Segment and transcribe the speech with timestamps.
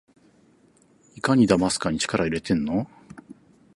[1.13, 2.89] いかにだますかに力いれてんの？